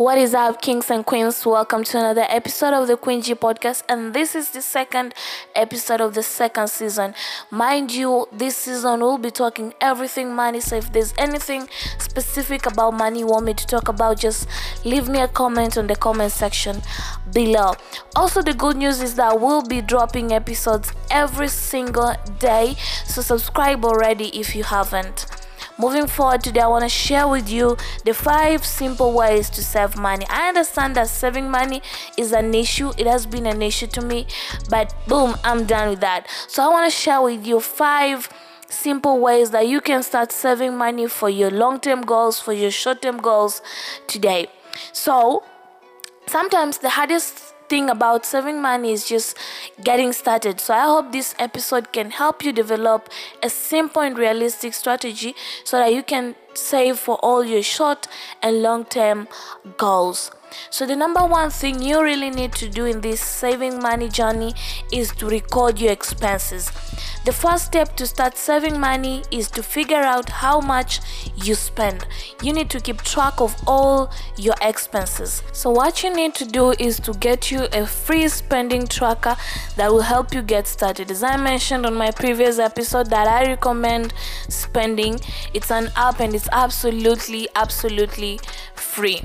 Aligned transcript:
What 0.00 0.16
is 0.16 0.32
up, 0.32 0.62
kings 0.62 0.90
and 0.90 1.04
queens? 1.04 1.44
Welcome 1.44 1.84
to 1.84 1.98
another 1.98 2.24
episode 2.30 2.72
of 2.72 2.88
the 2.88 2.96
Queen 2.96 3.20
G 3.20 3.34
podcast, 3.34 3.82
and 3.86 4.14
this 4.14 4.34
is 4.34 4.48
the 4.48 4.62
second 4.62 5.12
episode 5.54 6.00
of 6.00 6.14
the 6.14 6.22
second 6.22 6.70
season. 6.70 7.12
Mind 7.50 7.92
you, 7.92 8.26
this 8.32 8.56
season 8.56 9.00
we'll 9.00 9.18
be 9.18 9.30
talking 9.30 9.74
everything 9.78 10.34
money. 10.34 10.60
So 10.60 10.76
if 10.76 10.90
there's 10.90 11.12
anything 11.18 11.68
specific 11.98 12.64
about 12.64 12.94
money 12.94 13.18
you 13.18 13.26
want 13.26 13.44
me 13.44 13.52
to 13.52 13.66
talk 13.66 13.88
about, 13.88 14.18
just 14.18 14.48
leave 14.86 15.06
me 15.06 15.20
a 15.20 15.28
comment 15.28 15.76
on 15.76 15.86
the 15.86 15.96
comment 15.96 16.32
section 16.32 16.80
below. 17.34 17.74
Also, 18.16 18.40
the 18.40 18.54
good 18.54 18.78
news 18.78 19.02
is 19.02 19.16
that 19.16 19.38
we'll 19.38 19.60
be 19.60 19.82
dropping 19.82 20.32
episodes 20.32 20.94
every 21.10 21.48
single 21.48 22.14
day, 22.38 22.74
so 23.04 23.20
subscribe 23.20 23.84
already 23.84 24.28
if 24.28 24.56
you 24.56 24.64
haven't. 24.64 25.26
Moving 25.80 26.06
forward 26.08 26.44
today, 26.44 26.60
I 26.60 26.66
want 26.66 26.82
to 26.82 26.90
share 26.90 27.26
with 27.26 27.48
you 27.48 27.74
the 28.04 28.12
five 28.12 28.66
simple 28.66 29.14
ways 29.14 29.48
to 29.48 29.62
save 29.62 29.96
money. 29.96 30.26
I 30.28 30.48
understand 30.48 30.94
that 30.96 31.08
saving 31.08 31.50
money 31.50 31.80
is 32.18 32.32
an 32.32 32.52
issue, 32.54 32.92
it 32.98 33.06
has 33.06 33.24
been 33.24 33.46
an 33.46 33.62
issue 33.62 33.86
to 33.86 34.02
me, 34.02 34.26
but 34.68 34.94
boom, 35.08 35.36
I'm 35.42 35.64
done 35.64 35.88
with 35.88 36.00
that. 36.00 36.26
So, 36.48 36.62
I 36.62 36.68
want 36.68 36.92
to 36.92 36.94
share 36.94 37.22
with 37.22 37.46
you 37.46 37.60
five 37.60 38.28
simple 38.68 39.20
ways 39.20 39.52
that 39.52 39.68
you 39.68 39.80
can 39.80 40.02
start 40.02 40.32
saving 40.32 40.76
money 40.76 41.06
for 41.06 41.30
your 41.30 41.50
long 41.50 41.80
term 41.80 42.02
goals, 42.02 42.38
for 42.38 42.52
your 42.52 42.70
short 42.70 43.00
term 43.00 43.16
goals 43.16 43.62
today. 44.06 44.48
So, 44.92 45.44
sometimes 46.26 46.76
the 46.76 46.90
hardest 46.90 47.54
thing 47.70 47.88
about 47.88 48.26
saving 48.26 48.60
money 48.60 48.92
is 48.92 49.08
just 49.08 49.38
getting 49.82 50.12
started. 50.12 50.60
So 50.60 50.74
I 50.74 50.84
hope 50.86 51.12
this 51.12 51.34
episode 51.38 51.92
can 51.92 52.10
help 52.10 52.44
you 52.44 52.52
develop 52.52 53.08
a 53.42 53.48
simple 53.48 54.02
and 54.02 54.18
realistic 54.18 54.74
strategy 54.74 55.34
so 55.64 55.78
that 55.78 55.94
you 55.94 56.02
can 56.02 56.34
save 56.54 56.98
for 56.98 57.16
all 57.30 57.44
your 57.44 57.62
short 57.62 58.08
and 58.42 58.62
long 58.62 58.84
term 58.84 59.28
goals. 59.78 60.30
So, 60.70 60.86
the 60.86 60.96
number 60.96 61.24
one 61.24 61.50
thing 61.50 61.82
you 61.82 62.02
really 62.02 62.30
need 62.30 62.52
to 62.52 62.68
do 62.68 62.84
in 62.84 63.00
this 63.00 63.20
saving 63.20 63.80
money 63.80 64.08
journey 64.08 64.54
is 64.92 65.12
to 65.16 65.28
record 65.28 65.78
your 65.78 65.92
expenses. 65.92 66.70
The 67.24 67.32
first 67.32 67.66
step 67.66 67.96
to 67.96 68.06
start 68.06 68.36
saving 68.36 68.80
money 68.80 69.22
is 69.30 69.50
to 69.50 69.62
figure 69.62 69.96
out 69.96 70.28
how 70.28 70.60
much 70.60 71.00
you 71.36 71.54
spend. 71.54 72.06
You 72.42 72.52
need 72.52 72.70
to 72.70 72.80
keep 72.80 73.02
track 73.02 73.40
of 73.40 73.54
all 73.66 74.10
your 74.36 74.54
expenses. 74.62 75.42
So, 75.52 75.70
what 75.70 76.02
you 76.02 76.14
need 76.14 76.34
to 76.36 76.46
do 76.46 76.72
is 76.78 76.98
to 77.00 77.12
get 77.14 77.50
you 77.50 77.68
a 77.72 77.86
free 77.86 78.28
spending 78.28 78.86
tracker 78.86 79.36
that 79.76 79.90
will 79.90 80.02
help 80.02 80.34
you 80.34 80.42
get 80.42 80.66
started. 80.66 81.10
As 81.10 81.22
I 81.22 81.36
mentioned 81.36 81.86
on 81.86 81.94
my 81.94 82.10
previous 82.10 82.58
episode, 82.58 83.10
that 83.10 83.26
I 83.26 83.46
recommend 83.46 84.14
Spendee, 84.48 85.22
it's 85.54 85.70
an 85.70 85.90
app 85.96 86.20
and 86.20 86.34
it's 86.34 86.48
absolutely, 86.52 87.48
absolutely 87.54 88.40
free. 88.74 89.22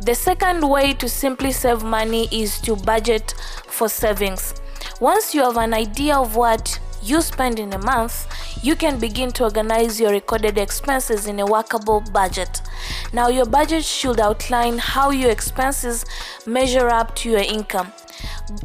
The 0.00 0.14
second 0.14 0.68
way 0.68 0.92
to 0.92 1.08
simply 1.08 1.52
save 1.52 1.82
money 1.82 2.28
is 2.30 2.60
to 2.60 2.76
budget 2.76 3.34
for 3.66 3.88
savings. 3.88 4.54
Once 5.00 5.34
you 5.34 5.42
have 5.42 5.56
an 5.56 5.72
idea 5.72 6.16
of 6.16 6.36
what 6.36 6.78
you 7.02 7.22
spend 7.22 7.58
in 7.58 7.72
a 7.72 7.78
month, 7.78 8.26
you 8.62 8.76
can 8.76 8.98
begin 8.98 9.30
to 9.32 9.44
organize 9.44 9.98
your 9.98 10.10
recorded 10.10 10.58
expenses 10.58 11.26
in 11.26 11.40
a 11.40 11.46
workable 11.46 12.02
budget. 12.12 12.60
Now, 13.12 13.28
your 13.28 13.46
budget 13.46 13.84
should 13.84 14.20
outline 14.20 14.78
how 14.78 15.10
your 15.10 15.30
expenses 15.30 16.04
measure 16.46 16.88
up 16.88 17.16
to 17.16 17.30
your 17.30 17.40
income. 17.40 17.92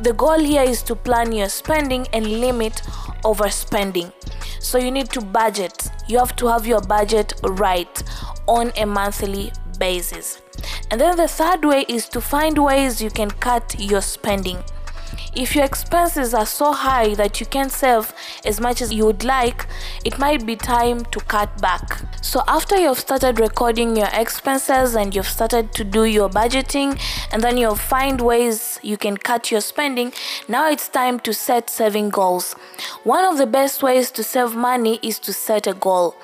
The 0.00 0.12
goal 0.12 0.38
here 0.38 0.62
is 0.62 0.82
to 0.84 0.94
plan 0.94 1.32
your 1.32 1.48
spending 1.48 2.06
and 2.12 2.26
limit 2.40 2.82
overspending. 3.24 4.12
So, 4.60 4.78
you 4.78 4.90
need 4.92 5.10
to 5.10 5.20
budget. 5.20 5.88
You 6.06 6.18
have 6.18 6.36
to 6.36 6.46
have 6.46 6.66
your 6.66 6.82
budget 6.82 7.34
right 7.42 8.02
on 8.46 8.70
a 8.76 8.86
monthly 8.86 9.52
basis. 9.78 10.40
And 10.90 11.00
then 11.00 11.16
the 11.16 11.28
third 11.28 11.64
way 11.64 11.84
is 11.88 12.08
to 12.10 12.20
find 12.20 12.56
ways 12.56 13.02
you 13.02 13.10
can 13.10 13.30
cut 13.30 13.74
your 13.78 14.02
spending. 14.02 14.62
If 15.36 15.54
your 15.54 15.66
expenses 15.66 16.32
are 16.32 16.46
so 16.46 16.72
high 16.72 17.14
that 17.16 17.40
you 17.40 17.44
can't 17.44 17.70
save 17.70 18.14
as 18.46 18.58
much 18.58 18.80
as 18.80 18.90
you 18.90 19.04
would 19.04 19.22
like, 19.22 19.66
it 20.02 20.18
might 20.18 20.46
be 20.46 20.56
time 20.56 21.04
to 21.04 21.20
cut 21.20 21.60
back. 21.60 22.00
So, 22.22 22.42
after 22.48 22.74
you've 22.76 22.98
started 22.98 23.38
recording 23.38 23.96
your 23.96 24.08
expenses 24.14 24.94
and 24.94 25.14
you've 25.14 25.28
started 25.28 25.74
to 25.74 25.84
do 25.84 26.04
your 26.04 26.30
budgeting, 26.30 26.98
and 27.32 27.42
then 27.42 27.58
you'll 27.58 27.74
find 27.76 28.22
ways 28.22 28.80
you 28.82 28.96
can 28.96 29.18
cut 29.18 29.50
your 29.50 29.60
spending, 29.60 30.14
now 30.48 30.70
it's 30.70 30.88
time 30.88 31.20
to 31.20 31.34
set 31.34 31.68
saving 31.68 32.08
goals. 32.08 32.54
One 33.04 33.26
of 33.26 33.36
the 33.36 33.46
best 33.46 33.82
ways 33.82 34.10
to 34.12 34.24
save 34.24 34.54
money 34.54 34.98
is 35.02 35.18
to 35.18 35.34
set 35.34 35.66
a 35.66 35.74
goal. 35.74 36.16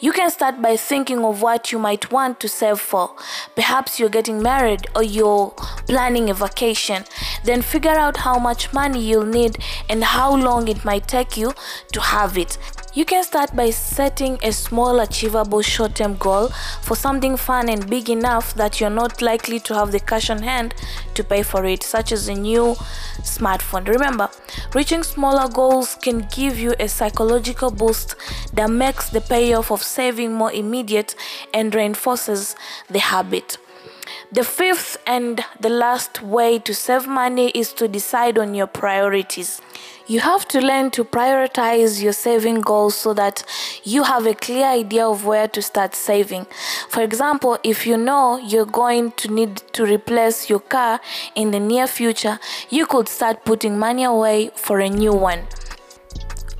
You 0.00 0.12
can 0.12 0.30
start 0.30 0.62
by 0.62 0.76
thinking 0.76 1.24
of 1.24 1.42
what 1.42 1.72
you 1.72 1.78
might 1.78 2.10
want 2.10 2.40
to 2.40 2.48
save 2.48 2.80
for. 2.80 3.14
Perhaps 3.54 3.98
you're 3.98 4.08
getting 4.08 4.42
married 4.42 4.86
or 4.94 5.02
you're 5.02 5.50
planning 5.86 6.30
a 6.30 6.34
vacation. 6.34 7.04
Then 7.44 7.62
figure 7.62 7.90
out 7.90 8.18
how 8.18 8.38
much 8.38 8.72
money 8.72 9.00
you'll 9.00 9.24
need 9.24 9.58
and 9.88 10.02
how 10.04 10.36
long 10.36 10.68
it 10.68 10.84
might 10.84 11.08
take 11.08 11.36
you 11.36 11.52
to 11.92 12.00
have 12.00 12.36
it. 12.36 12.58
You 12.94 13.04
can 13.04 13.22
start 13.22 13.54
by 13.54 13.70
setting 13.70 14.38
a 14.42 14.50
small, 14.50 15.00
achievable 15.00 15.62
short 15.62 15.94
term 15.94 16.16
goal 16.16 16.48
for 16.82 16.96
something 16.96 17.36
fun 17.36 17.68
and 17.68 17.88
big 17.88 18.10
enough 18.10 18.54
that 18.54 18.80
you're 18.80 18.90
not 18.90 19.22
likely 19.22 19.60
to 19.60 19.74
have 19.74 19.92
the 19.92 20.00
cash 20.00 20.30
on 20.30 20.42
hand 20.42 20.74
to 21.14 21.22
pay 21.22 21.42
for 21.42 21.64
it, 21.64 21.82
such 21.82 22.12
as 22.12 22.28
a 22.28 22.34
new 22.34 22.74
smartphone. 23.20 23.86
Remember, 23.86 24.28
reaching 24.74 25.02
smaller 25.02 25.48
goals 25.48 25.96
can 25.96 26.26
give 26.34 26.58
you 26.58 26.74
a 26.80 26.88
psychological 26.88 27.70
boost 27.70 28.16
that 28.54 28.70
makes 28.70 29.10
the 29.10 29.20
payoff 29.20 29.70
of 29.70 29.82
saving 29.82 30.32
more 30.32 30.50
immediate 30.50 31.14
and 31.54 31.74
reinforces 31.74 32.56
the 32.88 32.98
habit. 32.98 33.58
The 34.30 34.44
fifth 34.44 34.98
and 35.06 35.42
the 35.58 35.70
last 35.70 36.20
way 36.22 36.58
to 36.58 36.74
save 36.74 37.06
money 37.06 37.48
is 37.54 37.72
to 37.72 37.88
decide 37.88 38.36
on 38.36 38.54
your 38.54 38.66
priorities. 38.66 39.62
You 40.06 40.20
have 40.20 40.46
to 40.48 40.60
learn 40.60 40.90
to 40.92 41.04
prioritize 41.04 42.02
your 42.02 42.12
saving 42.12 42.60
goals 42.60 42.94
so 42.94 43.14
that 43.14 43.42
you 43.84 44.02
have 44.02 44.26
a 44.26 44.34
clear 44.34 44.66
idea 44.66 45.06
of 45.06 45.24
where 45.24 45.48
to 45.48 45.62
start 45.62 45.94
saving. 45.94 46.46
For 46.90 47.02
example, 47.02 47.56
if 47.64 47.86
you 47.86 47.96
know 47.96 48.36
you're 48.36 48.66
going 48.66 49.12
to 49.12 49.32
need 49.32 49.62
to 49.72 49.86
replace 49.86 50.50
your 50.50 50.60
car 50.60 51.00
in 51.34 51.50
the 51.50 51.60
near 51.60 51.86
future, 51.86 52.38
you 52.68 52.84
could 52.84 53.08
start 53.08 53.46
putting 53.46 53.78
money 53.78 54.04
away 54.04 54.50
for 54.54 54.78
a 54.80 54.90
new 54.90 55.14
one. 55.14 55.46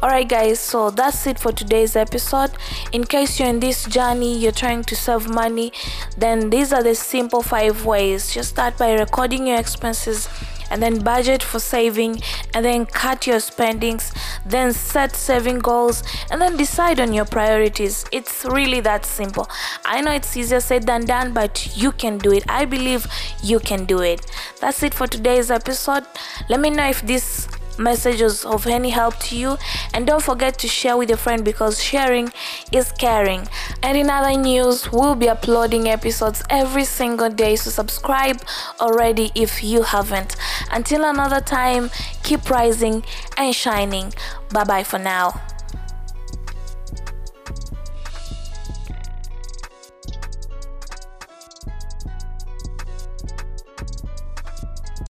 Alright, 0.00 0.28
guys, 0.28 0.60
so 0.60 0.91
that's 0.91 1.26
it 1.26 1.41
for 1.41 1.50
today's 1.50 1.97
episode. 1.97 2.53
In 2.92 3.03
case 3.03 3.41
you're 3.41 3.48
in 3.48 3.59
this 3.59 3.84
journey, 3.84 4.38
you're 4.38 4.53
trying 4.53 4.84
to 4.84 4.94
save 4.94 5.28
money, 5.28 5.72
then 6.16 6.50
these 6.50 6.72
are 6.72 6.84
the 6.84 6.94
simple 6.94 7.42
five 7.42 7.84
ways. 7.84 8.32
Just 8.32 8.50
start 8.50 8.78
by 8.78 8.92
recording 8.92 9.48
your 9.48 9.59
expenses 9.59 10.28
and 10.70 10.81
then 10.81 11.00
budget 11.00 11.42
for 11.42 11.59
saving 11.59 12.22
and 12.54 12.64
then 12.64 12.86
cut 12.86 13.26
your 13.26 13.41
spendings 13.41 14.12
then 14.47 14.72
set 14.72 15.16
saving 15.16 15.59
goals 15.59 16.03
and 16.30 16.41
then 16.41 16.56
decide 16.56 17.00
on 17.00 17.12
your 17.12 17.25
priorities. 17.25 18.04
It's 18.12 18.44
really 18.44 18.80
that 18.80 19.04
simple. 19.04 19.48
I 19.84 20.00
know 20.00 20.12
it's 20.12 20.36
easier 20.36 20.60
said 20.60 20.84
than 20.84 21.06
done 21.06 21.32
but 21.32 21.76
you 21.76 21.92
can 21.92 22.19
do 22.19 22.32
it. 22.32 22.44
I 22.48 22.65
believe 22.65 23.06
you 23.42 23.59
can 23.59 23.84
do 23.84 24.00
it. 24.00 24.25
That's 24.60 24.82
it 24.82 24.94
for 24.94 25.06
today's 25.06 25.50
episode. 25.50 26.04
Let 26.48 26.60
me 26.60 26.70
know 26.70 26.88
if 26.88 27.03
this 27.03 27.48
messages 27.78 28.44
of 28.44 28.66
any 28.66 28.91
help 28.91 29.19
to 29.21 29.37
you. 29.37 29.56
And 29.94 30.06
don't 30.06 30.22
forget 30.22 30.59
to 30.59 30.69
share 30.69 30.97
with 30.97 31.09
your 31.09 31.19
friend 31.19 31.44
because 31.44 31.83
sharing 31.83 32.33
is 32.72 32.93
caring. 32.93 33.49
And 33.83 33.97
in 33.97 34.11
other 34.11 34.39
news? 34.39 34.91
We'll 34.93 35.15
be 35.15 35.28
uploading 35.28 35.89
episodes 35.89 36.43
every 36.50 36.84
single 36.84 37.31
day 37.31 37.56
so 37.56 37.71
subscribe 37.71 38.41
already 38.81 39.31
if 39.34 39.62
you 39.62 39.83
haven't. 39.83 40.37
Until 40.72 41.05
another 41.05 41.41
time 41.41 41.91
keep 42.22 42.50
rising 42.50 43.05
and 43.37 43.55
shining. 43.55 44.12
Bye 44.50 44.65
bye 44.65 44.84
for 44.84 44.99
now 44.99 45.41